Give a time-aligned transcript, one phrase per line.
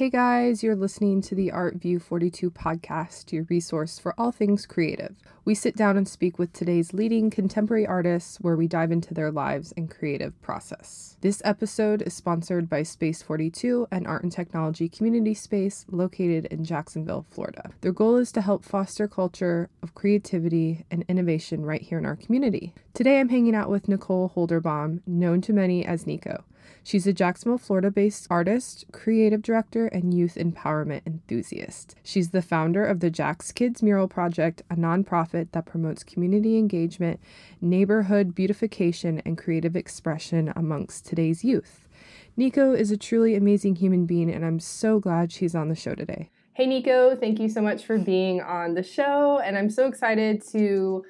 [0.00, 4.64] Hey guys, you're listening to the Art View 42 podcast, your resource for all things
[4.64, 5.14] creative.
[5.44, 9.30] We sit down and speak with today's leading contemporary artists where we dive into their
[9.30, 11.18] lives and creative process.
[11.20, 16.64] This episode is sponsored by Space 42, an art and technology community space located in
[16.64, 17.70] Jacksonville, Florida.
[17.82, 22.16] Their goal is to help foster culture of creativity and innovation right here in our
[22.16, 22.72] community.
[22.94, 26.44] Today I'm hanging out with Nicole Holderbaum, known to many as Nico.
[26.82, 31.96] She's a Jacksonville, Florida based artist, creative director, and youth empowerment enthusiast.
[32.02, 37.20] She's the founder of the Jax Kids Mural Project, a nonprofit that promotes community engagement,
[37.60, 41.88] neighborhood beautification, and creative expression amongst today's youth.
[42.36, 45.94] Nico is a truly amazing human being, and I'm so glad she's on the show
[45.94, 46.30] today.
[46.54, 50.42] Hey, Nico, thank you so much for being on the show, and I'm so excited
[50.52, 51.04] to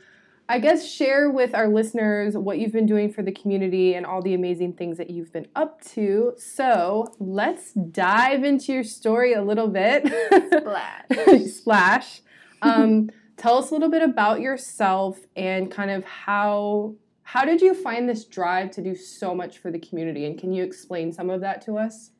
[0.51, 4.21] I guess share with our listeners what you've been doing for the community and all
[4.21, 6.35] the amazing things that you've been up to.
[6.39, 10.09] So let's dive into your story a little bit.
[10.53, 11.45] Splash.
[11.53, 12.23] Splash.
[12.63, 17.73] Um, tell us a little bit about yourself and kind of how how did you
[17.73, 20.27] find this drive to do so much for the community?
[20.27, 22.11] And can you explain some of that to us?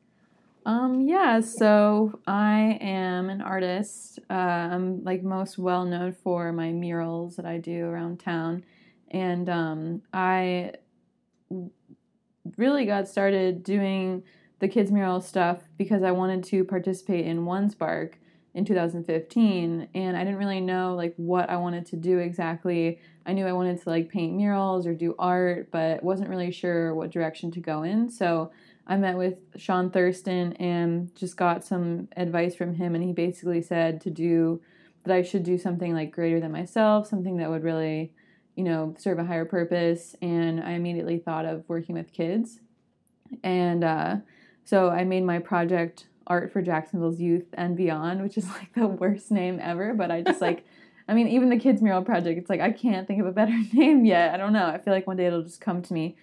[0.65, 4.19] Um, yeah, so I am an artist.
[4.29, 8.63] Uh, I'm like most well known for my murals that I do around town.
[9.09, 10.73] And um, I
[12.57, 14.23] really got started doing
[14.59, 18.19] the kids' mural stuff because I wanted to participate in One Spark
[18.53, 22.99] in 2015 and I didn't really know like what I wanted to do exactly.
[23.25, 26.93] I knew I wanted to like paint murals or do art, but wasn't really sure
[26.93, 28.09] what direction to go in.
[28.09, 28.51] So
[28.87, 33.61] I met with Sean Thurston and just got some advice from him, and he basically
[33.61, 34.61] said to do
[35.03, 38.11] that I should do something like greater than myself, something that would really,
[38.55, 40.15] you know, serve a higher purpose.
[40.21, 42.59] And I immediately thought of working with kids,
[43.43, 44.17] and uh,
[44.65, 48.87] so I made my project Art for Jacksonville's Youth and Beyond, which is like the
[48.87, 50.65] worst name ever, but I just like.
[51.07, 53.57] I mean, even the kids mural project, it's like I can't think of a better
[53.73, 54.33] name yet.
[54.33, 54.67] I don't know.
[54.67, 56.15] I feel like one day it'll just come to me.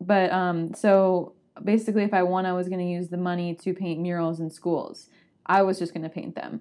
[0.00, 1.32] But um, so
[1.62, 4.50] basically, if I won, I was going to use the money to paint murals in
[4.50, 5.08] schools.
[5.46, 6.60] I was just going to paint them.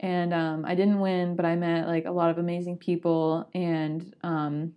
[0.00, 3.48] And um, I didn't win, but I met like a lot of amazing people.
[3.54, 4.74] And um,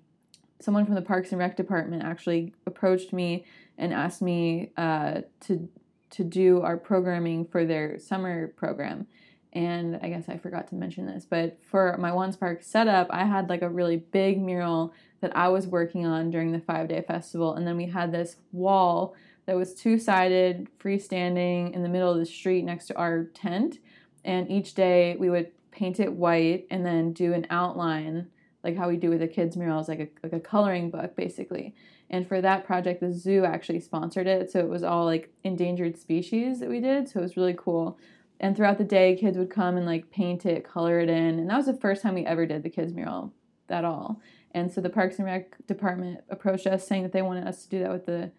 [0.59, 3.45] someone from the Parks and Rec department actually approached me
[3.77, 5.67] and asked me uh, to
[6.09, 9.07] to do our programming for their summer program.
[9.51, 13.25] And I guess I forgot to mention this, but for my One Spark setup, I
[13.25, 17.03] had like a really big mural that I was working on during the five day
[17.05, 17.55] festival.
[17.55, 19.15] And then we had this wall
[19.47, 23.79] that was two sided, freestanding in the middle of the street next to our tent.
[24.23, 28.27] And each day we would paint it white and then do an outline,
[28.63, 31.73] like how we do with the kids' murals, like a, like a coloring book, basically.
[32.09, 34.51] And for that project, the zoo actually sponsored it.
[34.51, 37.07] So it was all like endangered species that we did.
[37.07, 37.97] So it was really cool.
[38.41, 41.39] And throughout the day, kids would come and like paint it, color it in.
[41.39, 43.31] And that was the first time we ever did the kids' mural
[43.69, 44.21] at all.
[44.51, 47.69] And so the Parks and Rec department approached us saying that they wanted us to
[47.69, 48.31] do that with the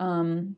[0.00, 0.56] um,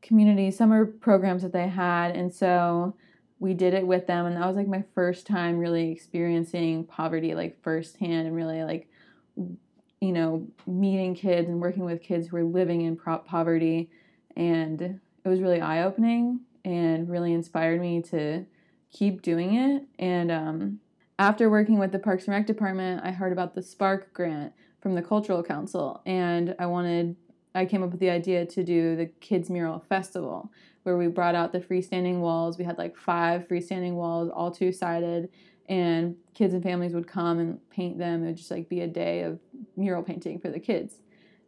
[0.00, 2.16] community summer programs that they had.
[2.16, 2.94] And so
[3.38, 4.26] we did it with them.
[4.26, 8.88] And that was like my first time really experiencing poverty, like firsthand, and really like,
[9.36, 13.90] you know, meeting kids and working with kids who were living in pro- poverty.
[14.36, 14.80] And
[15.24, 18.44] it was really eye opening and really inspired me to
[18.92, 19.84] keep doing it.
[19.98, 20.80] And um,
[21.18, 24.94] after working with the Parks and Rec department, I heard about the Spark grant from
[24.94, 27.14] the Cultural Council, and I wanted
[27.54, 30.50] I came up with the idea to do the Kids Mural Festival,
[30.84, 32.58] where we brought out the freestanding walls.
[32.58, 35.28] We had like five freestanding walls, all two sided,
[35.68, 38.24] and kids and families would come and paint them.
[38.24, 39.38] It would just like be a day of
[39.76, 40.94] mural painting for the kids.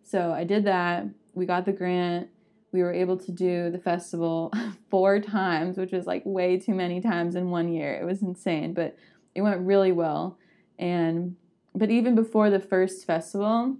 [0.03, 1.07] So I did that.
[1.33, 2.29] We got the grant.
[2.71, 4.53] We were able to do the festival
[4.91, 7.95] four times, which was like way too many times in one year.
[7.95, 8.97] It was insane, but
[9.35, 10.39] it went really well.
[10.79, 11.37] And
[11.75, 13.77] but even before the first festival,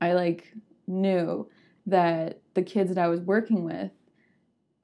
[0.00, 0.52] I like
[0.86, 1.48] knew
[1.86, 3.90] that the kids that I was working with,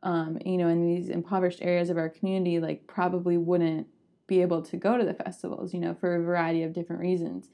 [0.03, 3.87] um, you know, in these impoverished areas of our community, like probably wouldn't
[4.27, 7.49] be able to go to the festivals, you know, for a variety of different reasons.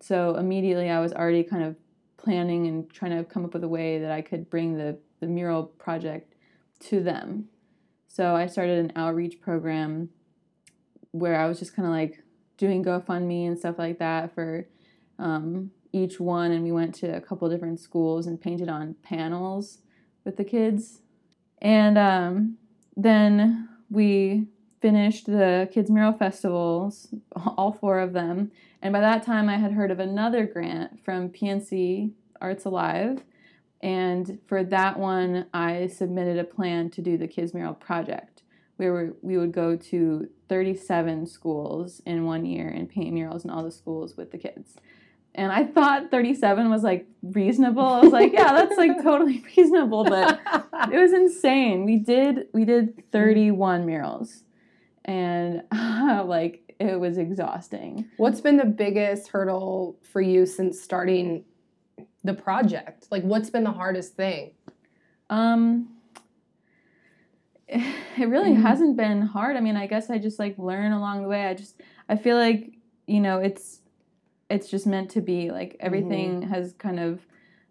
[0.00, 1.76] So immediately I was already kind of
[2.16, 5.26] planning and trying to come up with a way that I could bring the, the
[5.26, 6.34] mural project
[6.80, 7.48] to them.
[8.08, 10.10] So I started an outreach program
[11.12, 12.22] where I was just kind of like
[12.56, 14.68] doing GoFundMe and stuff like that for
[15.18, 19.78] um, each one and we went to a couple different schools and painted on panels
[20.24, 21.00] with the kids.
[21.60, 22.56] And um,
[22.96, 24.46] then we
[24.80, 28.50] finished the Kids Mural Festivals, all four of them.
[28.82, 33.22] And by that time, I had heard of another grant from PNC Arts Alive.
[33.80, 38.42] And for that one, I submitted a plan to do the Kids Mural project,
[38.76, 43.64] where we would go to 37 schools in one year and paint murals in all
[43.64, 44.76] the schools with the kids.
[45.34, 47.82] And I thought 37 was like reasonable.
[47.82, 50.40] I was like, yeah, that's like totally reasonable, but
[50.92, 51.84] it was insane.
[51.84, 54.44] We did we did 31 murals.
[55.04, 58.06] And uh, like it was exhausting.
[58.16, 61.44] What's been the biggest hurdle for you since starting
[62.24, 63.06] the project?
[63.10, 64.52] Like what's been the hardest thing?
[65.30, 65.88] Um
[67.68, 68.62] it really mm-hmm.
[68.62, 69.56] hasn't been hard.
[69.56, 71.46] I mean, I guess I just like learn along the way.
[71.46, 72.72] I just I feel like,
[73.06, 73.81] you know, it's
[74.52, 75.50] it's just meant to be.
[75.50, 76.50] Like everything mm-hmm.
[76.50, 77.26] has kind of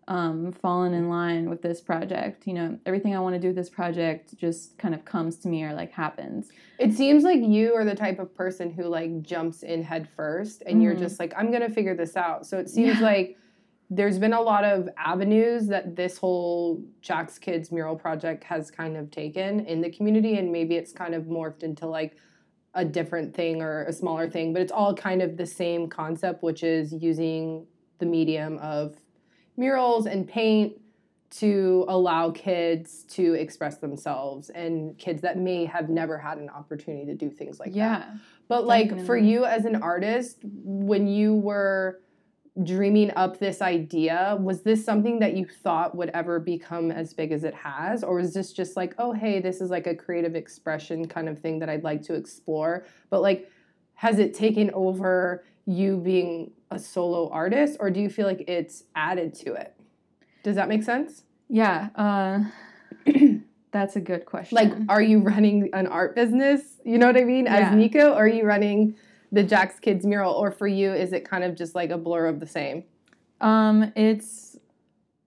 [0.08, 2.48] um, fallen in line with this project.
[2.48, 5.48] You know, everything I want to do with this project just kind of comes to
[5.48, 6.50] me or like happens.
[6.80, 10.64] It seems like you are the type of person who like jumps in head first
[10.64, 10.82] and mm-hmm.
[10.82, 12.46] you're just like, I'm gonna figure this out.
[12.46, 13.06] So it seems yeah.
[13.06, 13.38] like
[13.94, 18.96] there's been a lot of avenues that this whole Jax Kids mural project has kind
[18.96, 22.16] of taken in the community, and maybe it's kind of morphed into like
[22.74, 26.42] a different thing or a smaller thing, but it's all kind of the same concept,
[26.42, 27.66] which is using
[28.00, 28.96] the medium of
[29.58, 30.74] murals and paint
[31.30, 37.06] to allow kids to express themselves and kids that may have never had an opportunity
[37.06, 38.14] to do things like yeah, that.
[38.48, 38.98] But definitely.
[38.98, 42.02] like for you as an artist, when you were
[42.64, 47.32] dreaming up this idea was this something that you thought would ever become as big
[47.32, 48.04] as it has?
[48.04, 51.40] Or was this just like oh hey this is like a creative expression kind of
[51.40, 53.50] thing that i'd like to explore but like
[53.94, 58.84] has it taken over you being a solo artist or do you feel like it's
[58.96, 59.76] added to it?
[60.44, 61.24] Does that make sense?
[61.50, 62.40] Yeah uh,
[63.72, 64.56] that's a good question.
[64.56, 66.62] Like are you running an art business?
[66.84, 67.48] You know what i mean?
[67.48, 68.96] As nico or are you running
[69.32, 72.28] the Jax Kids mural, or for you, is it kind of just like a blur
[72.28, 72.84] of the same?
[73.40, 74.58] Um, it's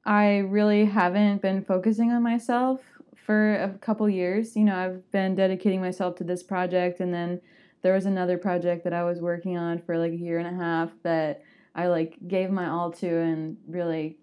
[0.04, 2.80] I really haven't been focusing on myself
[3.24, 4.54] for a couple years.
[4.54, 7.40] You know, I've been dedicating myself to this project, and then
[7.82, 10.62] there was another project that I was working on for like a year and a
[10.62, 11.42] half that
[11.74, 14.18] I like gave my all to, and really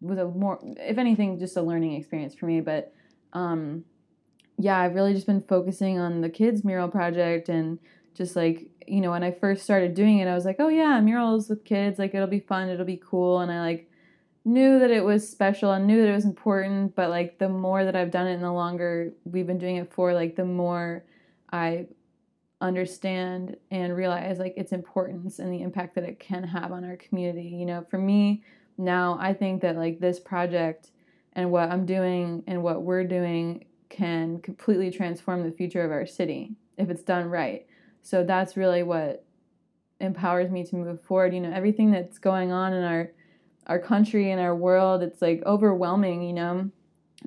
[0.00, 2.60] was a more, if anything, just a learning experience for me.
[2.60, 2.92] But
[3.32, 3.84] um,
[4.58, 7.78] yeah, I've really just been focusing on the kids mural project and
[8.14, 11.00] just like you know, when I first started doing it, I was like, oh yeah,
[11.00, 13.40] murals with kids, like it'll be fun, it'll be cool.
[13.40, 13.90] And I like
[14.44, 17.84] knew that it was special and knew that it was important, but like the more
[17.84, 21.04] that I've done it and the longer we've been doing it for, like the more
[21.52, 21.86] I
[22.60, 26.96] understand and realize like its importance and the impact that it can have on our
[26.96, 27.48] community.
[27.48, 28.42] You know, for me
[28.76, 30.90] now, I think that like this project
[31.32, 36.06] and what I'm doing and what we're doing can completely transform the future of our
[36.06, 37.66] city if it's done right
[38.04, 39.24] so that's really what
[39.98, 41.32] empowers me to move forward.
[41.34, 43.10] You know, everything that's going on in our
[43.66, 46.70] our country and our world, it's like overwhelming, you know.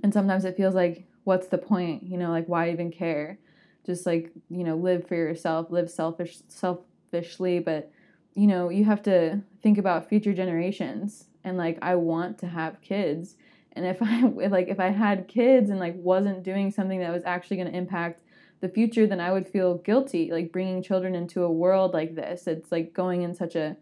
[0.04, 2.04] And sometimes it feels like what's the point?
[2.04, 3.40] You know, like why even care?
[3.88, 7.92] Just like, you know, live for yourself, live selfish selfishly, but
[8.36, 12.82] you know, you have to think about future generations and like I want to have
[12.82, 13.36] kids.
[13.74, 17.24] And if I like if I had kids and like wasn't doing something that was
[17.26, 18.22] actually going to impact
[18.60, 22.48] the future, then I would feel guilty, like bringing children into a world like this.
[22.48, 23.78] It's like going in such a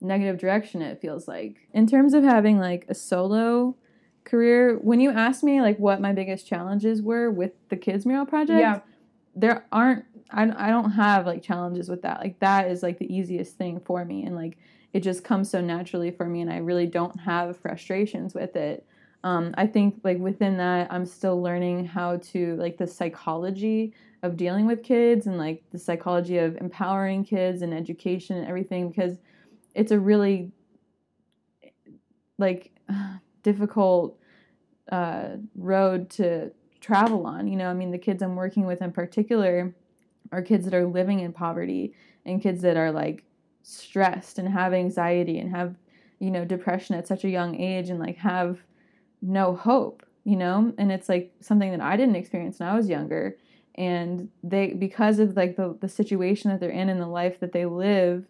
[0.00, 1.68] negative direction, it feels like.
[1.72, 3.76] In terms of having like a solo
[4.24, 8.26] career, when you asked me like what my biggest challenges were with the Kids Mural
[8.26, 8.80] Project, yeah.
[9.34, 12.20] there aren't, I, I don't have like challenges with that.
[12.20, 14.24] Like that is like the easiest thing for me.
[14.24, 14.58] And like
[14.92, 16.40] it just comes so naturally for me.
[16.40, 18.86] And I really don't have frustrations with it.
[19.22, 24.36] Um, I think like within that, I'm still learning how to like the psychology of
[24.36, 29.16] dealing with kids and like the psychology of empowering kids and education and everything because
[29.74, 30.52] it's a really
[32.38, 32.72] like
[33.42, 34.18] difficult
[34.92, 36.50] uh, road to
[36.80, 37.46] travel on.
[37.46, 39.74] You know, I mean, the kids I'm working with in particular
[40.32, 41.94] are kids that are living in poverty
[42.26, 43.24] and kids that are like
[43.62, 45.76] stressed and have anxiety and have,
[46.18, 48.58] you know, depression at such a young age and like have
[49.22, 50.72] no hope, you know?
[50.76, 53.36] And it's like something that I didn't experience when I was younger
[53.76, 57.52] and they because of like the, the situation that they're in and the life that
[57.52, 58.26] they live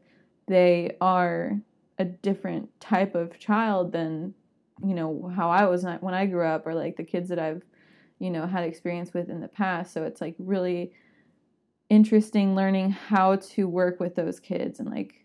[0.47, 1.59] they are
[1.99, 4.35] a different type of child than
[4.85, 7.63] you know how i was when i grew up or like the kids that i've
[8.21, 9.93] you know had experience with in the past.
[9.93, 10.93] So it's like really
[11.89, 15.25] interesting learning how to work with those kids and like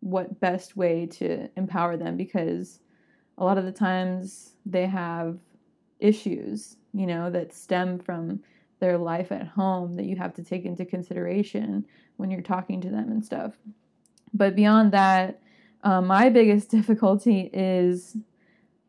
[0.00, 2.80] what best way to empower them because
[3.36, 5.38] a lot of the times they have
[5.98, 8.40] issues you know that stem from
[8.84, 11.86] their life at home that you have to take into consideration
[12.18, 13.54] when you're talking to them and stuff.
[14.34, 15.40] But beyond that,
[15.82, 18.14] um, my biggest difficulty is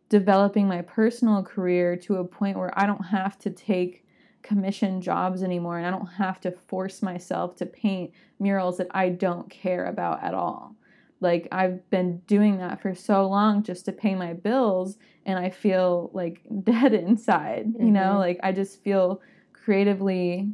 [0.10, 4.06] developing my personal career to a point where I don't have to take
[4.42, 9.10] commission jobs anymore and I don't have to force myself to paint murals that I
[9.10, 10.76] don't care about at all.
[11.22, 15.50] Like I've been doing that for so long just to pay my bills and I
[15.50, 18.16] feel like dead inside, you know?
[18.16, 18.20] Mhm.
[18.20, 19.22] Like I just feel
[19.66, 20.52] creatively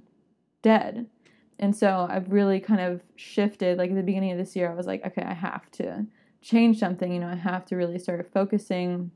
[0.61, 1.05] dead.
[1.59, 4.73] And so I've really kind of shifted like at the beginning of this year I
[4.73, 6.05] was like okay, I have to
[6.41, 9.11] change something, you know, I have to really start focusing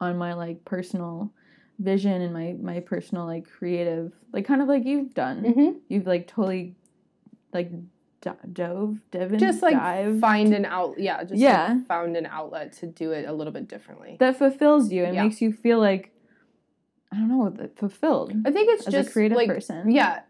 [0.00, 1.30] on my like personal
[1.78, 5.76] vision and my my personal like creative like kind of like you've done Mhm.
[5.88, 6.74] you've like totally
[7.52, 7.70] like
[8.52, 11.74] dove divin Just like dive find an out, yeah, just Yeah.
[11.74, 14.16] like found an outlet to do it a little bit differently.
[14.18, 15.22] that fulfills you and Yeah.
[15.24, 16.10] makes you feel like
[17.12, 20.20] i don't know fulfilled I think it's as just a creative like person yeah,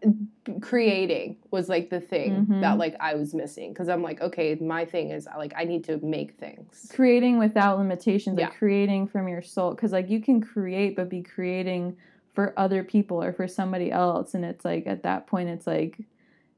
[0.61, 2.61] creating was like the thing Mhm.
[2.61, 5.83] that like I was missing because I'm like, okay, my thing is like I need
[5.85, 6.89] to make things.
[6.93, 8.45] creating without limitations Yeah.
[8.47, 11.97] like creating from your soul because like you can create but be creating
[12.33, 15.97] for other people or for somebody else and it's like at that point it's like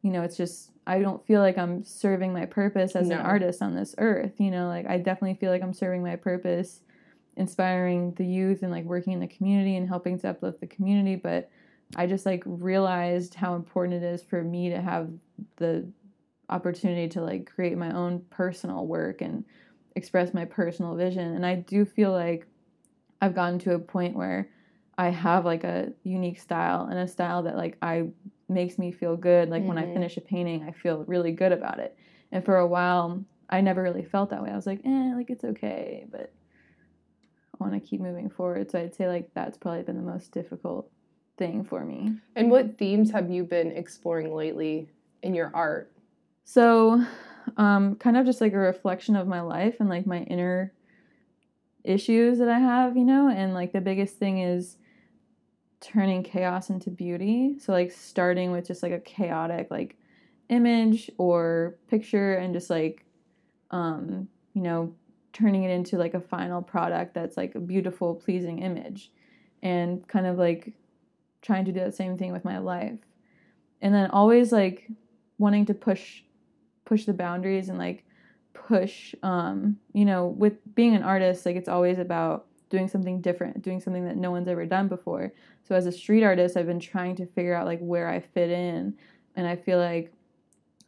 [0.01, 3.15] you know it's just i don't feel like i'm serving my purpose as No.
[3.15, 6.15] an artist on this earth you know like i definitely feel like i'm serving my
[6.17, 6.81] purpose
[7.39, 11.15] inspiring the youth and like working in the community and helping to uplift the community
[11.15, 11.49] but
[11.95, 15.09] i just like realized how important it is for me to have
[15.57, 15.87] the
[16.49, 19.43] opportunity to like create my own personal work and
[19.95, 22.45] express my personal vision and i do feel like
[23.21, 24.49] i've gotten to a point where
[24.97, 28.03] i have like a unique style and a style that like i
[28.49, 29.93] makes me feel good like when i Mhm.
[29.93, 31.95] finish a painting i feel really good about it
[32.31, 35.29] and for a while i never really felt that way i was like eh like
[35.29, 36.31] it's okay but
[37.59, 40.89] want to keep moving forward so i'd say like that's probably been the most difficult
[41.37, 44.89] thing for me And what themes have you been exploring lately
[45.23, 45.91] in your art?
[46.43, 47.03] So,
[47.57, 50.73] um, kind of just like a reflection of my life and like my inner
[51.83, 54.77] issues that I have, you know, and like the biggest thing is
[55.81, 57.57] turning chaos into beauty.
[57.59, 59.97] So, like, starting with just like a chaotic, like,
[60.49, 63.05] image or picture and just like,
[63.71, 64.93] um, you know,
[65.33, 69.11] turning it into like a final product that's like a beautiful, pleasing image,
[69.61, 70.73] and kind of like
[71.41, 72.99] trying to do that same thing with my life.
[73.81, 74.89] And then always like
[75.37, 76.21] wanting to push
[76.85, 78.03] push the boundaries and like
[78.53, 83.61] push um you know with being an artist like it's always about doing something different
[83.61, 85.31] doing something that no one's ever done before
[85.63, 88.49] so as a street artist i've been trying to figure out like where i fit
[88.49, 88.93] in
[89.35, 90.11] and i feel like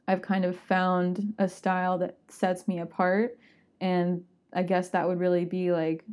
[0.07, 3.38] i've kind of found a style that sets me apart
[3.79, 6.03] and i guess that would really be like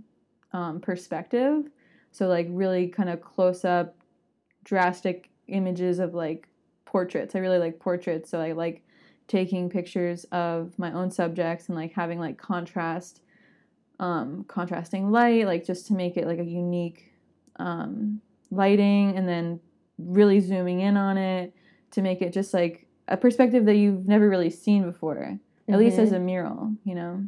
[0.53, 1.69] um, perspective.
[2.11, 3.95] So like really kind of close up
[4.65, 6.49] drastic images of like
[6.87, 7.35] portraits.
[7.35, 8.83] I really like portraits so i like
[9.27, 13.21] taking pictures of my own subjects and like having like contrast
[14.01, 17.13] um contrasting light like just to make it like a unique
[17.57, 19.61] um lighting and then
[19.99, 21.53] really zooming in on it
[21.91, 25.99] to make it just like a perspective that you've never really seen before at least
[25.99, 26.17] as Mhm.
[26.17, 27.23] a mural you know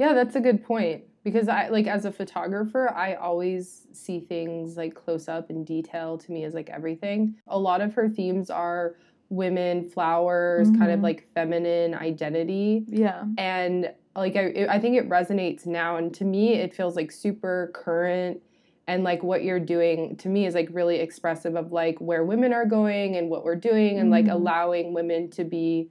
[0.00, 4.78] Yeah, that's a good point because I like as a photographer, I always see things
[4.78, 7.34] like close up and detail to me as like everything.
[7.48, 8.96] A lot of her themes are
[9.28, 11.02] women, flowers, kind of Mhm.
[11.02, 12.84] like feminine identity.
[12.88, 17.12] yeah and like I, I think it resonates now and to me it feels like
[17.12, 18.40] super current
[18.88, 22.52] and like what you're doing to me is like really expressive of like where women
[22.54, 24.32] are going and what we're doing and like Mhm.
[24.32, 25.90] allowing women to be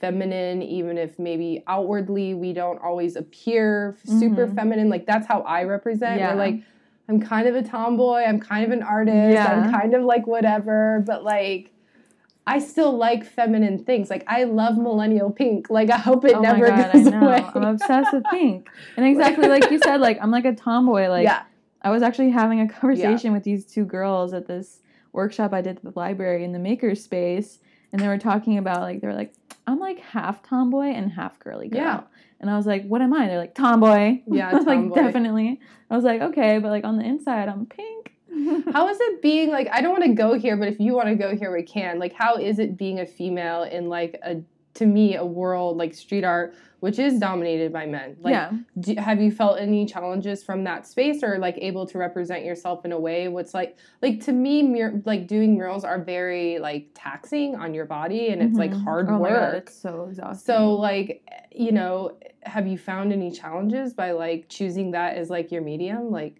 [0.00, 4.54] feminine even if maybe outwardly we don't always appear super Mhm.
[4.54, 6.28] feminine like that's how i represent Yeah.
[6.28, 6.60] Where, like
[7.08, 9.46] i'm kind of a tomboy i'm kind of an artist Yeah.
[9.52, 11.72] i'm kind of like whatever but like
[12.48, 14.08] I still like feminine things.
[14.08, 15.68] Like I love millennial pink.
[15.68, 17.44] Like I hope it oh never god goes i know away.
[17.56, 21.24] i'm obsessed with pink and exactly like you said like i'm like a tomboy like
[21.24, 21.42] yeah,
[21.82, 24.78] I was actually having a conversation with these two girls at this
[25.12, 27.58] workshop I did at the library in the maker space,
[27.92, 29.32] and they were talking about like they were like,
[29.66, 31.80] I'm like half tomboy and half girly girl.
[31.80, 32.00] Yeah.
[32.40, 33.26] And I was like, what am I?
[33.28, 34.20] They're like tomboy.
[34.26, 35.60] Yeah, was like definitely.
[35.90, 38.12] I was like, okay, but like on the inside, I'm pink.
[38.72, 39.68] How is it being like?
[39.72, 41.98] I don't want to go here, but if you want to go here, we can.
[41.98, 44.42] Like, how is it being a female in like a
[44.76, 48.16] to me a world like street art, which is dominated by men?
[48.20, 48.52] Like, yeah.
[48.80, 52.84] do, have you felt any challenges from that space, or like able to represent yourself
[52.84, 53.28] in a way?
[53.28, 57.86] What's like like to me, mur- like doing murals are very like taxing on your
[57.86, 58.84] body, and it's like Mhm.
[58.84, 59.30] hard oh work.
[59.32, 60.44] God, it's so exhausting.
[60.54, 65.50] So like you know, have you found any challenges by like choosing that as like
[65.50, 66.10] your medium?
[66.10, 66.36] Like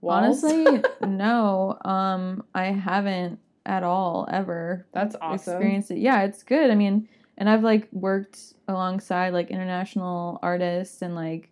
[0.00, 0.44] walls?
[0.44, 1.76] honestly, no.
[1.84, 5.54] Um, I haven't at all ever that's awesome.
[5.54, 5.98] experienced it.
[5.98, 6.70] Yeah, it's good.
[6.70, 7.08] I mean,
[7.40, 11.50] and I've like worked alongside like international artists and like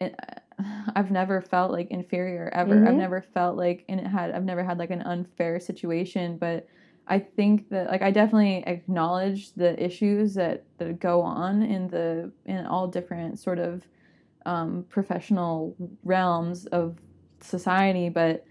[0.00, 0.14] it,
[0.94, 2.86] I've never felt like inferior ever.
[2.86, 2.98] I've Mhm.
[2.98, 6.68] never felt like and it had I've never had like an unfair situation, but
[7.06, 12.32] I think that like I definitely acknowledge the issues that that go on in the
[12.46, 13.84] in all different sort of
[14.46, 16.98] um, professional realms of
[17.40, 18.44] society, but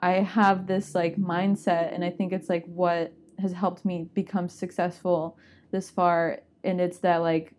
[0.00, 4.48] I have this like mindset, and I think it's like what has helped me become
[4.48, 5.38] successful
[5.72, 7.52] this far, and it's that like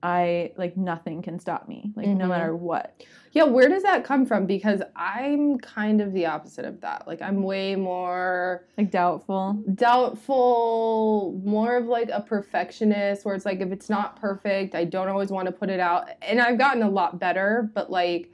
[0.00, 2.28] I like nothing can stop me, like no Mhm.
[2.28, 3.02] matter what.
[3.32, 4.46] Yeah, where does that come from?
[4.46, 7.08] Because I'm kind of the opposite of that.
[7.08, 9.54] Like I'm way more Like doubtful.
[9.74, 15.08] doubtful, more of like a perfectionist where it's like if it's not perfect, I don't
[15.08, 16.08] always want to put it out.
[16.22, 18.30] And I've gotten a lot better, but like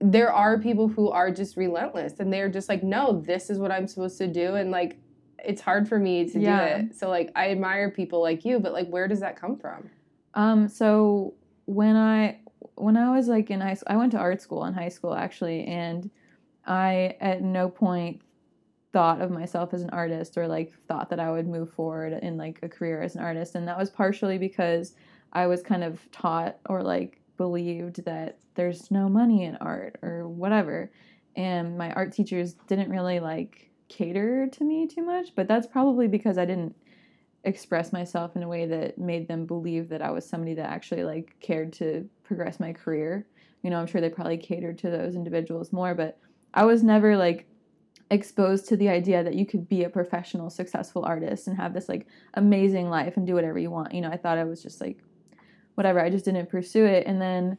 [0.00, 3.70] there are people who are just relentless and they're just like, no, this is what
[3.70, 4.54] I'm supposed to do.
[4.56, 4.98] And like
[5.44, 6.56] it's hard for me to Yeah.
[6.56, 6.96] do it.
[6.96, 9.90] So like I admire people like you, but like where does that come from?
[10.34, 11.34] Um, so
[11.66, 12.40] when I
[12.76, 15.14] when I was like in high school, I went to art school in high school
[15.14, 16.10] actually, and
[16.66, 18.22] I at no point
[18.92, 22.36] thought of myself as an artist or like thought that I would move forward in
[22.36, 24.94] like a career as an artist, and that was partially because
[25.32, 30.28] I was kind of taught or like believed that there's no money in art or
[30.28, 30.90] whatever,
[31.36, 36.08] and my art teachers didn't really like cater to me too much, but that's probably
[36.08, 36.74] because I didn't
[37.44, 41.04] express myself in a way that made them believe that I was somebody that actually
[41.04, 43.26] like cared to progress my career.
[43.62, 46.18] You know, I'm sure they probably catered to those individuals more, but
[46.54, 47.46] I was never like
[48.10, 51.88] exposed to the idea that you could be a professional successful artist and have this
[51.88, 53.94] like amazing life and do whatever you want.
[53.94, 54.98] You know, I thought I was just like
[55.74, 56.00] whatever.
[56.00, 57.58] I just didn't pursue it and then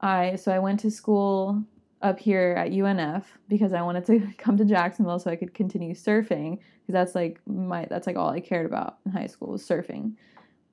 [0.00, 1.64] I so I went to school
[2.02, 5.94] up here at UNF because I wanted to come to Jacksonville so I could continue
[5.94, 9.66] surfing because that's like my that's like all I cared about in high school was
[9.66, 10.12] surfing.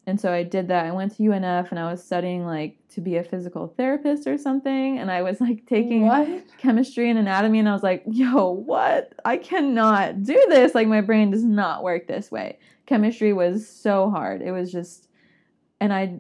[0.08, 0.86] And so I did that.
[0.86, 4.38] I went to UNF and I was studying like to be a physical therapist or
[4.38, 6.44] something and I was like taking What?
[6.60, 9.14] chemistry and anatomy and I was like, "Yo, what?
[9.26, 10.76] I cannot do this.
[10.76, 14.44] Like my brain does not work this way." Chemistry was so hard.
[14.44, 15.08] It was just
[15.80, 16.20] and I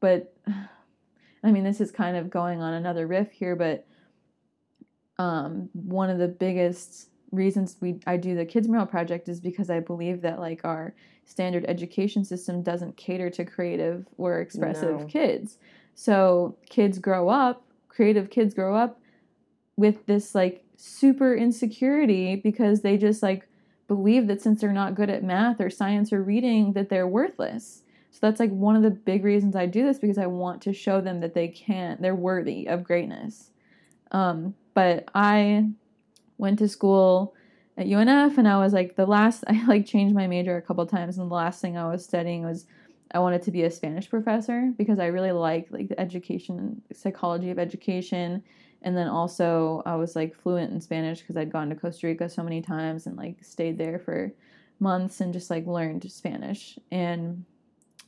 [0.00, 0.34] but
[1.42, 3.86] I mean, this is kind of going on another riff here, but
[5.18, 9.70] um, one of the biggest reasons we I do the Kids Mural project is because
[9.70, 15.06] I believe that like our standard education system doesn't cater to creative or expressive No.
[15.06, 15.58] kids.
[15.94, 19.00] So kids grow up, creative kids grow up
[19.76, 23.48] with this like super insecurity because they just like
[23.86, 27.82] believe that since they're not good at math or science or reading that they're worthless.
[28.10, 30.72] So that's like one of the big reasons I do this because I want to
[30.72, 33.50] show them that they can't they're worthy of greatness.
[34.10, 35.70] Um, but I
[36.38, 37.34] went to school
[37.76, 40.84] at UNF and I was like the last I like changed my major a couple
[40.86, 42.66] times and the last thing I was studying was
[43.12, 47.50] I wanted to be a Spanish professor because I really like like the education psychology
[47.50, 48.42] of education
[48.82, 52.28] and then also I was like fluent in Spanish because I'd gone to Costa Rica
[52.28, 54.32] so many times and like stayed there for
[54.78, 56.78] months and just like learned Spanish.
[56.90, 57.44] And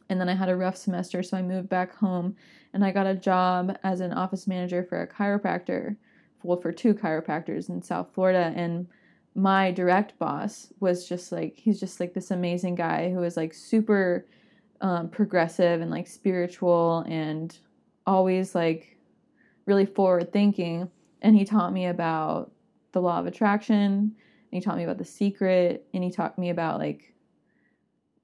[0.09, 2.37] and then I had a rough semester so I moved back home
[2.75, 5.97] and I got a job as an office manager for a chiropractor
[6.47, 8.87] well for two chiropractors in South Florida and
[9.37, 13.53] my direct boss was just like he's just like this amazing guy who is like
[13.53, 14.27] super
[14.81, 17.59] um, progressive and like spiritual and
[18.07, 18.97] always like
[19.67, 20.91] really forward thinking.
[21.21, 22.53] And he taught me about
[22.93, 24.15] the law of attraction and
[24.51, 27.13] he taught me about the secret and he taught me about like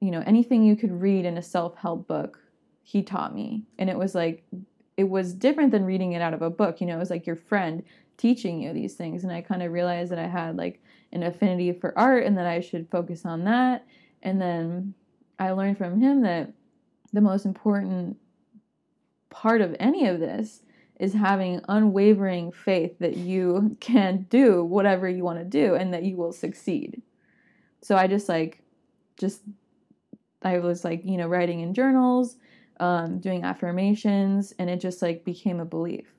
[0.00, 2.38] you know anything you could read in a self-help book
[2.82, 3.64] he taught me.
[3.78, 4.44] And it was like
[4.96, 7.26] it was different than reading it out of a book you know it was like
[7.26, 7.82] your friend
[8.16, 9.25] teaching you these things.
[9.25, 12.46] And i kind of realized that i had like an affinity for art and that
[12.46, 13.87] i should focus on that.
[14.22, 14.94] And then
[15.38, 16.53] i learned from him that
[17.12, 18.16] the most important
[19.31, 20.62] part of any of this
[21.01, 26.05] is having unwavering faith that you can do whatever you want to do and that
[26.05, 27.03] you will succeed.
[27.83, 28.62] So i just like
[29.18, 29.42] just
[30.42, 32.37] i was like you know writing in journals
[32.81, 36.12] um, doing affirmations and it just like became a belief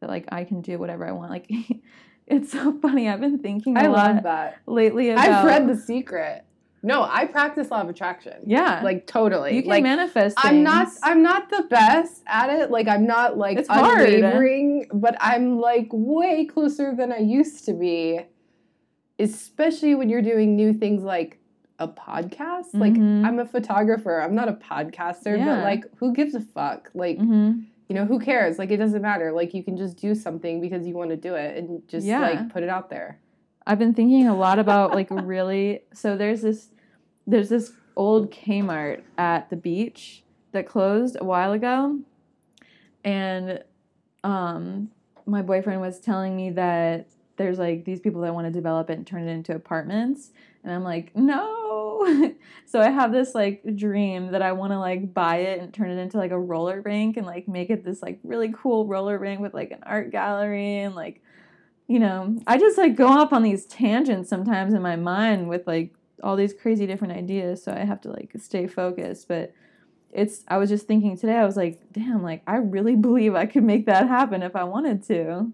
[0.00, 1.30] that like I can do whatever I want.
[1.30, 1.50] Like
[2.26, 3.08] it's so funny.
[3.08, 4.58] I've been thinking I love that.
[4.66, 5.28] lately about.
[5.28, 6.44] I've read The Secret.
[6.82, 8.34] No, I practice law of attraction.
[8.46, 9.56] Yeah, Like totally.
[9.56, 10.36] you can like manifest.
[10.38, 10.88] I'm not.
[11.02, 12.70] I'm not the best at it.
[12.70, 14.08] Like I'm not like It's hard.
[14.08, 18.20] unwavering, but I'm like way closer than I used to be.
[19.18, 21.38] Especially when you're doing new things like
[21.78, 22.66] a podcast.
[22.74, 23.24] Like Mhm.
[23.26, 24.20] I'm a photographer.
[24.20, 25.56] I'm not a podcaster, Yeah.
[25.56, 26.90] but like who gives a fuck?
[26.94, 27.64] Like Mhm.
[27.88, 28.58] You know, who cares?
[28.58, 29.32] Like it doesn't matter.
[29.32, 32.20] Like you can just do something because you want to do it and just Yeah.
[32.20, 33.18] like put it out there.
[33.66, 35.82] I've been thinking a lot about like really.
[35.92, 36.68] So there's this,
[37.26, 40.22] there's this old Kmart at the beach
[40.52, 41.98] that closed a while ago,
[43.04, 43.62] and
[44.24, 44.90] um,
[45.26, 48.94] my boyfriend was telling me that there's like these people that want to develop it
[48.98, 50.30] and turn it into apartments,
[50.64, 51.54] and I'm like, no.
[52.66, 55.90] so I have this like dream that I want to like buy it and turn
[55.90, 59.18] it into like a roller rink and like make it this like really cool roller
[59.18, 61.22] rink with like an art gallery and like
[61.88, 65.66] you know, I just like go off on these tangents sometimes in my mind with
[65.66, 69.52] like all these crazy different ideas, so I have to like stay focused, but
[70.12, 73.46] it's I was just thinking today I was like, damn, like I really believe I
[73.46, 75.52] could make that happen if I wanted to.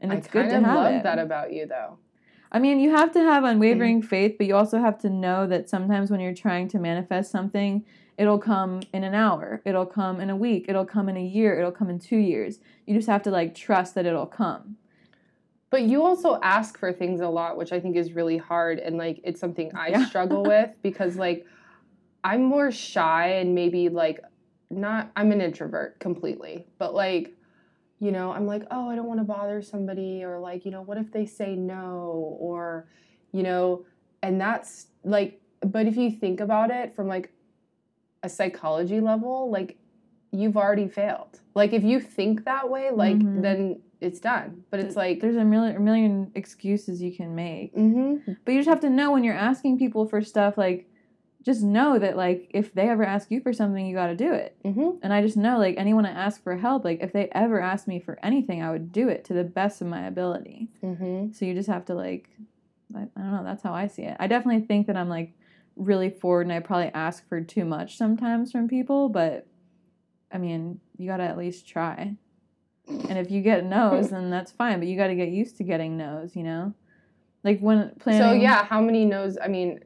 [0.00, 1.02] And it's I good to have love it.
[1.02, 1.98] that about you, though.
[2.52, 3.52] I mean, you have to have Mm-hmm.
[3.52, 7.30] unwavering faith, but you also have to know that sometimes when you're trying to manifest
[7.30, 7.84] something,
[8.18, 11.58] it'll come in an hour, it'll come in a week, it'll come in a year,
[11.58, 12.58] it'll come in 2 years.
[12.86, 14.76] You just have to like trust that it'll come.
[15.70, 18.80] But you also ask for things a lot, which I think is really hard.
[18.80, 20.04] And like, it's something I Yeah.
[20.06, 21.46] struggle with because like,
[22.24, 24.20] I'm more shy and maybe like,
[24.70, 26.66] not, I'm an introvert completely.
[26.78, 27.32] But like,
[28.00, 30.24] you know, I'm like, oh, I don't want to bother somebody.
[30.24, 32.36] Or like, you know, what if they say no?
[32.40, 32.88] Or,
[33.32, 33.84] you know,
[34.22, 37.30] and that's like, but if you think about it from like
[38.22, 39.76] a psychology level, like,
[40.32, 41.40] you've already failed.
[41.54, 43.42] Like, if you think that way, like, Mhm.
[43.42, 44.64] then it's done.
[44.70, 47.74] But it's like, there's a million, a million excuses you can make.
[47.74, 48.32] mm-hmm.
[48.44, 50.88] But you just have to know when you're asking people for stuff, like,
[51.42, 54.32] just know that, like, if they ever ask you for something, you got to do
[54.32, 54.56] it.
[54.64, 54.98] Mm-hmm.
[55.02, 57.88] And I just know, like, anyone I ask for help, like, if they ever ask
[57.88, 60.68] me for anything, I would do it to the best of my ability.
[60.82, 61.32] Mm-hmm.
[61.32, 62.28] So you just have to, like,
[62.94, 64.16] I, I don't know, that's how I see it.
[64.20, 65.32] I definitely think that I'm, like,
[65.76, 69.46] really forward and I probably ask for too much sometimes from people, but
[70.30, 72.16] I mean, you got to at least try.
[72.86, 75.64] And if you get no's, then that's fine, but you got to get used to
[75.64, 76.74] getting no's, you know?
[77.42, 78.20] Like when planning.
[78.20, 79.38] So yeah, how many no's?
[79.42, 79.80] I mean,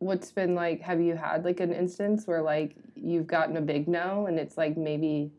[0.00, 0.80] what's been like?
[0.80, 4.56] Have you had like an instance where like you've gotten a big no and it's
[4.56, 5.30] like maybe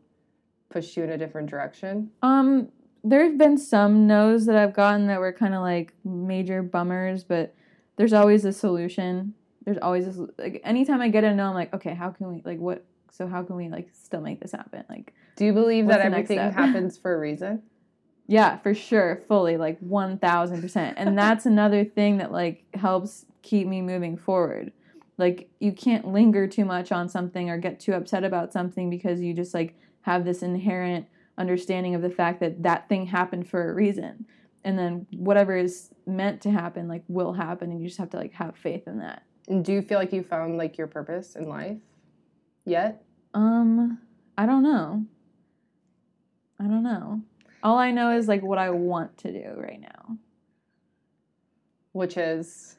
[0.70, 2.10] pushed you in a different direction?
[2.22, 2.68] Um,
[3.04, 7.24] there have been some no's that I've gotten that were kind of like major bummers,
[7.24, 7.54] but
[7.96, 9.34] there's always a solution.
[9.64, 12.42] There's always this, like anytime I get a no, I'm like, okay, how can we
[12.44, 12.84] like what?
[13.10, 14.84] So how can we like still make this happen?
[14.88, 17.62] Like, Do you believe that everything happens for a reason?
[18.26, 20.96] Yeah, for sure, fully, like one thousand percent.
[20.98, 24.72] And that's another thing that like helps keep me moving forward.
[25.18, 29.20] Like you can't linger too much on something or get too upset about something because
[29.20, 31.06] you just like have this inherent
[31.38, 34.26] understanding of the fact that that thing happened for a reason
[34.64, 38.16] and then whatever is meant to happen like will happen and you just have to
[38.16, 41.34] like have faith in that And do you feel like you found like your purpose
[41.34, 41.78] in life
[42.64, 43.02] yet?
[43.34, 43.98] um
[44.36, 45.06] i don't know
[46.60, 47.22] i don't know
[47.62, 50.16] all i know is like what i want to do right now
[51.92, 52.76] Which is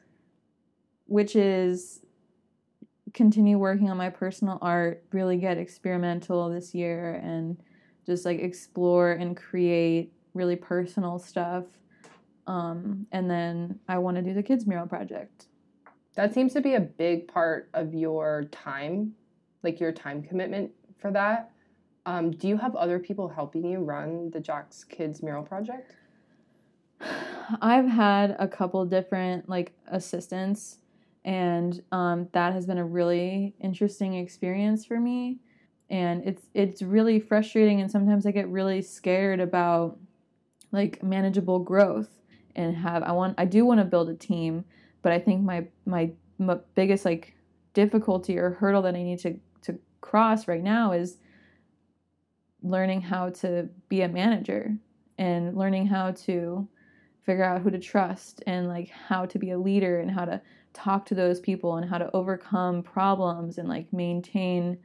[1.06, 2.00] which is
[3.14, 7.56] continue working on my personal art, really get experimental this year and
[8.04, 11.64] just like explore and create really personal stuff.
[12.46, 15.46] Um, and then I want to do the kids mural project.
[16.16, 19.14] that seems to be a big part of your time,
[19.62, 21.50] like your time commitment for that.
[22.06, 25.96] Um, do you have other people helping you run the Jax Kids Mural Project?
[27.60, 30.78] I've had a couple different like assistants
[31.24, 35.38] and um, that has been a really interesting experience for me
[35.90, 39.98] and it's it's really frustrating and sometimes I get really scared about
[40.72, 42.08] like manageable growth
[42.56, 44.64] and have I want I do want to build a team
[45.02, 47.34] but I think my my, my biggest like
[47.74, 51.18] difficulty or hurdle that I need to to cross right now is
[52.64, 54.74] learning how to be a manager
[55.18, 56.66] and learning how to
[57.22, 60.40] figure out who to trust and like how to be a leader and how to
[60.72, 64.76] talk to those people and how to overcome problems and like maintain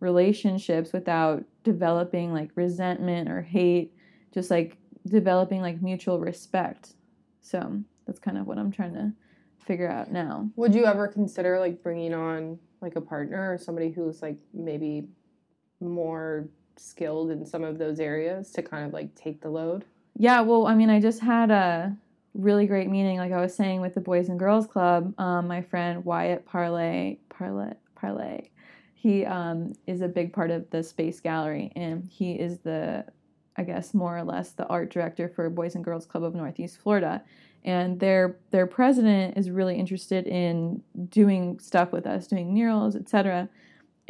[0.00, 3.92] relationships without developing like resentment or hate
[4.32, 6.94] just like developing like mutual respect.
[7.40, 9.12] So that's kind of what i'm trying to
[9.64, 10.48] figure out now.
[10.56, 15.08] Would you ever consider like bringing on like a partner or somebody who's like maybe
[15.80, 16.48] more
[16.82, 19.84] skilled in some of those areas to kind of like take the load?
[20.16, 21.96] Yeah, well, I mean, I just had a
[22.34, 25.14] really great meeting, like I was saying, with the Boys and Girls Club.
[25.18, 28.48] Um, my friend Wyatt Parlay, Parlay, Parlay,
[28.94, 33.04] he um, is a big part of the Space Gallery, and he is the,
[33.56, 36.78] I guess, more or less the art director for Boys and Girls Club of Northeast
[36.82, 37.22] Florida.
[37.64, 43.48] And their their president is really interested in doing stuff with us, doing murals, etc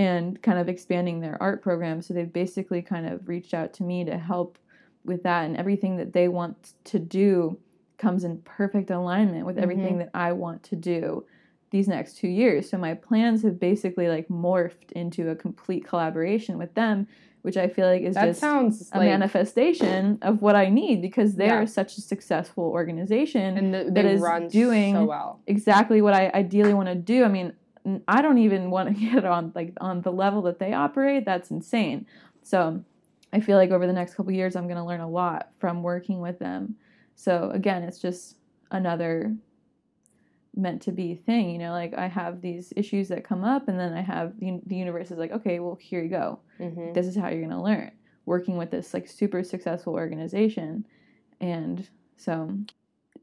[0.02, 2.02] and kind of expanding their art program.
[2.02, 4.58] So they've basically kind of reached out to me to help
[5.04, 7.58] with that, and everything that they want to do
[7.98, 9.62] comes in perfect alignment with mm-hmm.
[9.62, 11.24] everything that I want to do
[11.70, 12.68] these next two years.
[12.68, 17.06] So my plans have basically like morphed into a complete collaboration with them
[17.42, 21.34] which I feel like is That just a like manifestation of what I need because
[21.34, 21.56] they Yeah.
[21.56, 25.40] are such a successful organization and the, that is doing so well.
[25.46, 27.24] exactly what I ideally want to do.
[27.24, 27.52] I mean,
[28.08, 31.24] I don't even want to get on like on the level that they operate.
[31.24, 32.06] That's insane.
[32.42, 32.84] So,
[33.32, 35.82] I feel like over the next couple years, I'm going to learn a lot from
[35.82, 36.76] working with them.
[37.14, 38.36] So again, it's just
[38.70, 39.34] another
[40.54, 41.50] meant to be thing.
[41.50, 44.60] You know, like I have these issues that come up, and then I have the,
[44.66, 46.40] the universe is like, okay, well, here you go.
[46.60, 46.92] Mhm.
[46.94, 47.92] This is how you're going to learn.
[48.26, 50.86] Working with this like super successful organization,
[51.40, 52.54] and so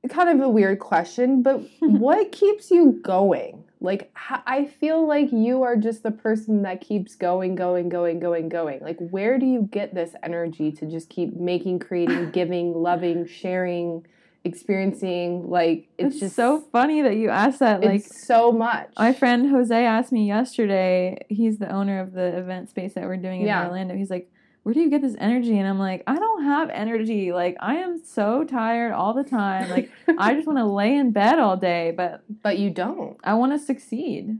[0.10, 3.64] kind of a weird question, but what keeps you going?
[3.82, 8.50] Like, I feel like you are just the person that keeps going, going, going, going,
[8.50, 8.82] going.
[8.82, 14.06] Like, where do you get this energy to just keep making, creating, giving, loving, sharing,
[14.44, 15.50] experiencing?
[15.50, 17.82] Like, it's, it's, just so funny that you asked that.
[17.82, 18.90] Like so much.
[18.98, 23.16] My friend Jose asked me yesterday, he's the owner of the event space that we're
[23.16, 23.66] doing in Yeah.
[23.66, 23.96] Orlando.
[23.96, 24.30] He's like,
[24.64, 25.58] Where do you get this energy?
[25.58, 27.32] And I'm like, I don't have energy.
[27.32, 29.70] Like, I am so tired all the time.
[29.70, 33.18] Like, I just want to lay in bed all day, but but you don't.
[33.24, 34.40] I want to succeed.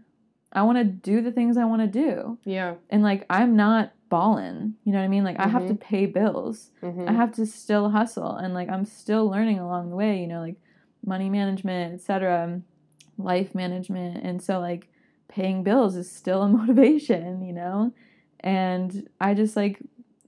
[0.52, 2.38] I want to do the things I want to do.
[2.44, 2.76] Yeah.
[2.90, 4.74] And like, I'm not balling.
[4.84, 5.24] You know what I mean?
[5.24, 6.72] Like, I have to pay bills.
[6.82, 7.08] Mhm.
[7.08, 10.42] I have to still hustle and like I'm still learning along the way, you know,
[10.42, 10.56] like
[11.06, 12.62] money management, etc.,
[13.18, 14.24] life management.
[14.24, 14.88] And so like
[15.28, 17.94] paying bills is still a motivation, you know?
[18.40, 19.80] And I just like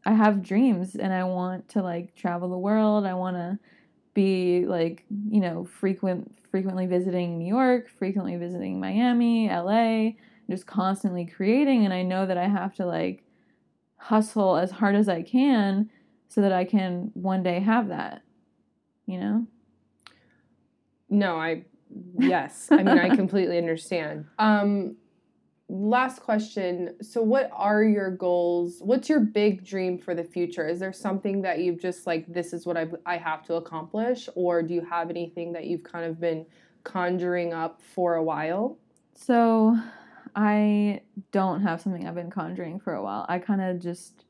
[0.06, 3.06] I have dreams and I want to like travel the world.
[3.06, 3.60] I want to
[4.14, 10.12] be like, you know, frequent frequently visiting New York, frequently visiting Miami, LA,
[10.50, 13.24] just constantly creating and I know that I have to like
[13.98, 15.90] hustle as hard as I can
[16.28, 18.24] so that I can one day have that.
[19.06, 19.48] You know?
[21.10, 21.66] No, I
[22.18, 22.70] yes.
[22.72, 24.26] I mean, I completely understand.
[24.40, 24.96] Um
[25.72, 26.96] last question.
[27.02, 28.82] So what are your goals?
[28.82, 30.68] What's your big dream for the future?
[30.68, 34.28] Is there something that you've just like this is what I I have to accomplish
[34.36, 36.46] or do you have anything that you've kind of been
[36.84, 38.80] conjuring up for a while?
[39.16, 39.78] So
[40.36, 43.26] I don't have something I've been conjuring for a while.
[43.30, 44.26] I kind of just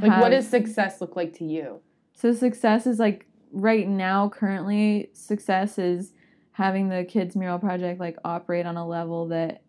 [0.00, 1.80] Like what does success look like to you?
[2.12, 6.12] So success is like right now currently success is
[6.52, 9.63] having the kids mural project like operate on a level that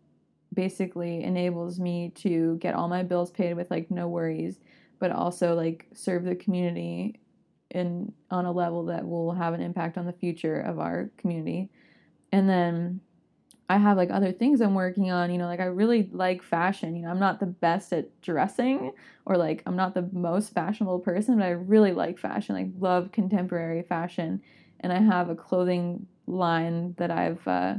[0.55, 4.59] basically enables me to get all my bills paid with like no worries
[4.99, 7.19] but also like serve the community
[7.71, 11.69] in on a level that will have an impact on the future of our community
[12.31, 12.99] and then
[13.67, 16.95] I have like other things I'm working on, you know, like I really like fashion.
[16.95, 18.91] You know, I'm not the best at dressing
[19.25, 23.11] or like I'm not the most fashionable person, but I really like fashion, like love
[23.11, 24.41] contemporary fashion.
[24.81, 27.75] And I have a clothing line that I've uh,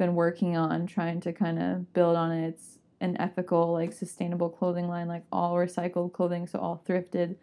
[0.00, 2.48] been working on, trying to kind of build on it.
[2.48, 7.36] It's an ethical, like sustainable clothing line, like all recycled clothing, so all thrifted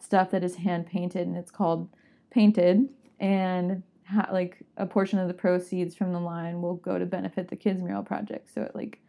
[0.00, 1.88] stuff that is hand painted, and it's called
[2.30, 2.88] Painted.
[3.18, 7.48] And ha- like a portion of the proceeds from the line will go to benefit
[7.48, 9.00] the kids mural project so it like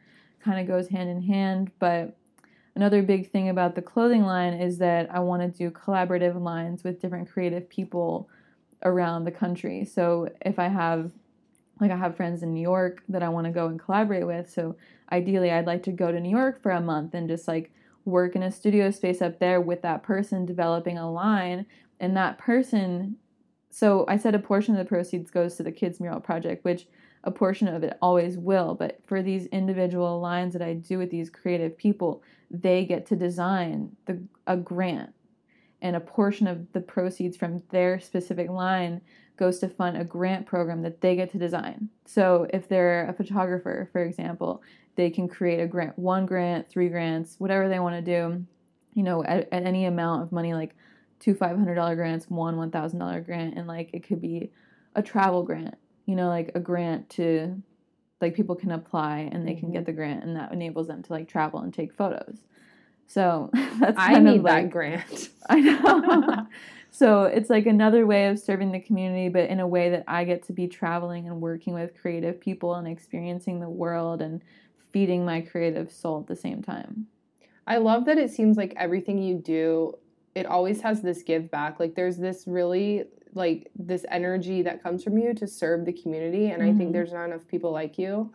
[0.43, 2.17] kind of goes hand in hand but
[2.75, 6.83] another big thing about the clothing line is that i want to do collaborative lines
[6.83, 8.29] with different creative people
[8.83, 11.11] around the country so if i have
[11.81, 14.49] like i have friends in new york that i want to go and collaborate with
[14.49, 14.75] so
[15.11, 17.71] ideally i'd like to go to new york for a month and just like
[18.05, 21.65] work in a studio space up there with that person developing a line
[21.99, 23.17] and that person
[23.71, 26.87] so I said a portion of the proceeds goes to the Kids Mural Project, which
[27.23, 28.75] a portion of it always will.
[28.75, 33.15] But for these individual lines that I do with these creative people, they get to
[33.15, 35.13] design the, a grant.
[35.81, 39.01] And a portion of the proceeds from their specific line
[39.37, 41.89] goes to fund a grant program that they get to design.
[42.05, 44.61] So if they're a photographer, for example,
[44.95, 48.45] they can create a grant, one grant, three grants, whatever they want to do,
[48.93, 50.75] you know, at, at any amount of money, like
[51.19, 54.51] two $500 grants, one $1,000 grant, and like it could be
[54.95, 57.61] a travel grant, you know, like a grant to
[58.21, 59.85] like people can apply and they can get mm-hmm.
[59.85, 62.43] the grant and that enables them to like travel and take photos.
[63.11, 65.29] So that's I need of that grant.
[65.49, 66.47] I know.
[66.91, 70.23] so it's like another way of serving the community, but in a way that I
[70.23, 74.41] get to be traveling and working with creative people and experiencing the world and
[74.93, 77.07] feeding my creative soul at the same time.
[77.67, 79.93] I love that it seems like everything you do,
[80.33, 81.81] it always has this give back.
[81.81, 86.47] Like there's this really like this energy that comes from you to serve the community,
[86.51, 86.77] and I Mhm.
[86.77, 88.31] think there's not enough people like you.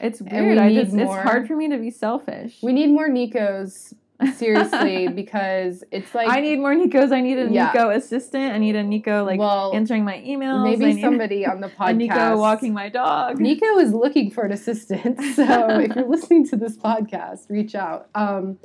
[0.00, 0.56] It's weird.
[0.56, 2.58] we I just more- it's hard for me to be selfish.
[2.62, 3.94] We need more Nicos,
[4.36, 7.12] seriously, because it's like I need more Nicos.
[7.12, 7.66] I need a Yeah.
[7.72, 8.52] Nico assistant.
[8.52, 10.62] I need a Nico like well, answering my emails.
[10.64, 11.88] maybe somebody on the podcast.
[11.90, 11.92] a.
[11.94, 13.38] Nico walking my dog.
[13.38, 18.08] Nico is looking for an assistant, so if you're listening to this podcast, reach out.
[18.14, 18.58] Um,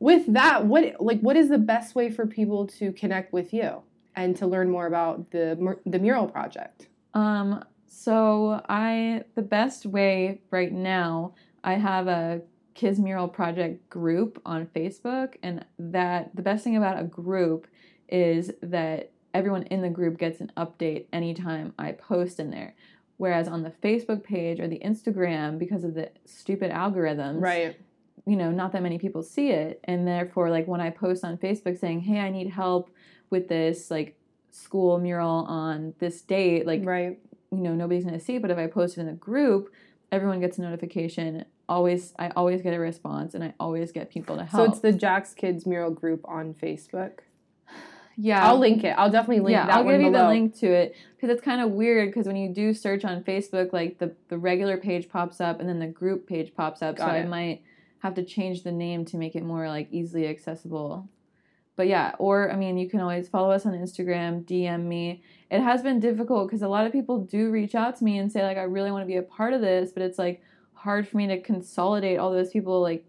[0.00, 3.82] with that, what like what is the best way for people to connect with you
[4.16, 6.88] and to learn more about the the mural project?
[7.14, 12.42] Um, so I the best way right now, I have a
[12.74, 17.66] Kids Mural Project group on Facebook, and that the best thing about a group
[18.08, 22.74] is that everyone in the group gets an update anytime I post in there.
[23.16, 27.76] Whereas on the Facebook page or the Instagram, because of the stupid algorithms, right?
[28.26, 31.36] You know, not that many people see it, and therefore, like when I post on
[31.38, 32.90] Facebook saying, "Hey, I need help
[33.30, 34.16] with this," like
[34.50, 37.18] school mural on this date, like right.
[37.50, 38.36] you know, nobody's gonna see.
[38.36, 38.42] It.
[38.42, 39.72] But if I post it in the group,
[40.12, 41.44] everyone gets a notification.
[41.68, 44.66] Always, I always get a response, and I always get people to help.
[44.66, 47.20] So it's the Jax Kids Mural group on Facebook.
[48.18, 48.90] Yeah, I'll link it.
[48.90, 50.24] I'll definitely link yeah, that I'll give you below.
[50.24, 53.24] the link to it because it's kind of weird because when you do search on
[53.24, 56.96] Facebook, like the the regular page pops up and then the group page pops up.
[56.96, 57.20] Got so it.
[57.20, 57.62] I might
[58.00, 61.08] have to change the name to make it more like easily accessible.
[61.76, 65.22] But yeah, or I mean, you can always follow us on Instagram, DM me.
[65.50, 68.30] It has been difficult because a lot of people do reach out to me and
[68.30, 70.42] say like, I really want to be a part of this, but it's like
[70.74, 73.04] hard for me to consolidate all those people like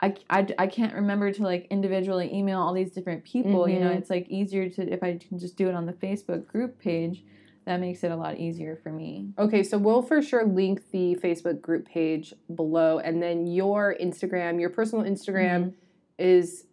[0.00, 3.90] I, I, I can't remember to like individually email all these different people you know
[3.90, 3.98] Mhm.
[3.98, 7.24] it's like easier to if i can just do it on the facebook group page
[7.66, 11.16] that makes it a lot easier for me Okay, so we'll for sure link the
[11.22, 15.70] Facebook group page below, and then your Instagram, your personal Instagram, Mm-hmm.
[16.18, 16.64] is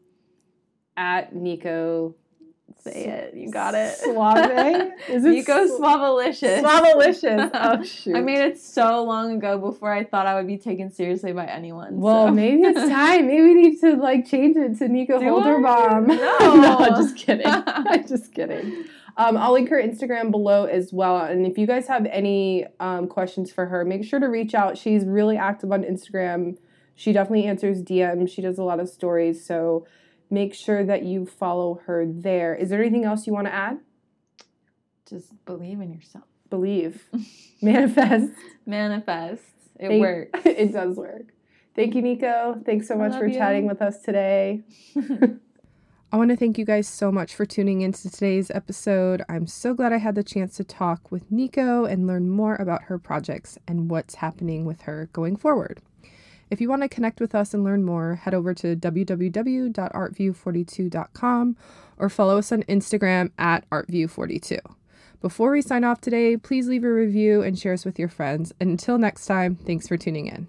[0.99, 2.13] at Nico.
[2.83, 4.91] say it you got it Suave.
[5.09, 5.79] Is it nico Su-.
[5.79, 7.49] Suavelicious.
[7.53, 8.15] Oh shoot.
[8.15, 11.45] i made it so long ago before i thought i would be taken seriously by
[11.45, 12.31] anyone Well, so.
[12.33, 13.27] maybe it's time.
[13.27, 16.07] Maybe we need to like change it to Nico Do Holderbaum.
[16.07, 16.89] No, No.
[17.01, 17.45] just kidding.
[17.47, 18.85] I'm just kidding.
[19.17, 21.17] Um, I'll link her Instagram below as well.
[21.17, 24.77] And if you guys have any um, questions for her, make sure to reach out.
[24.77, 26.57] She's really active on Instagram.
[26.95, 28.29] She definitely answers DMs.
[28.29, 29.43] She does a lot of stories.
[29.45, 29.85] So
[30.29, 32.55] make sure that you follow her there.
[32.55, 33.79] Is there anything else you want to add?
[35.09, 37.05] just believe in yourself Believe,
[37.63, 38.31] manifest.
[38.65, 39.41] manifest
[39.79, 41.33] it Thank- works it does work.
[41.75, 42.61] Thank you, Nico.
[42.65, 43.33] Thanks so much for you.
[43.35, 44.61] chatting with us today.
[46.11, 49.21] I want to thank you guys so much for tuning into today's episode.
[49.29, 52.83] I'm so glad I had the chance to talk with Nico and learn more about
[52.83, 55.81] her projects and what's happening with her going forward.
[56.49, 61.57] If you want to connect with us and learn more, head over to www.artview42.com
[61.97, 64.59] or follow us on Instagram at artview42.
[65.21, 68.53] Before we sign off today, please leave a review and share us with your friends.
[68.59, 70.47] And until next time, thanks for tuning in.